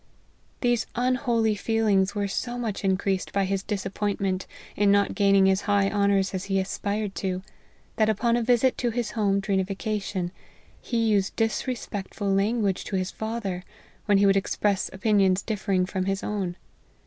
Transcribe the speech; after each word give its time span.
These 0.61 0.87
unholy 0.95 1.53
feelings 1.53 2.15
were 2.15 2.27
so 2.27 2.57
much 2.57 2.83
increased 2.83 3.31
by 3.31 3.45
his 3.45 3.61
disappointment 3.61 4.47
in 4.75 4.89
not 4.91 5.13
gaming 5.13 5.47
as 5.47 5.61
high 5.69 5.91
honours 5.91 6.33
as 6.33 6.45
he 6.45 6.59
aspired 6.59 7.13
to, 7.17 7.43
that 7.97 8.09
upon 8.09 8.35
a 8.35 8.41
visit 8.41 8.79
to 8.79 8.89
his 8.89 9.11
home 9.11 9.39
during 9.41 9.59
a 9.59 9.63
vacation, 9.63 10.31
he 10.81 10.97
used 10.97 11.35
disrespectful 11.35 12.31
language 12.33 12.83
to 12.85 12.95
his 12.95 13.11
father, 13.11 13.63
when 14.07 14.17
he 14.17 14.25
would 14.25 14.35
express 14.37 14.89
opinions 14.91 15.43
differ 15.43 15.71
ing 15.71 15.85
from 15.85 16.05
his 16.05 16.23
own. 16.23 16.55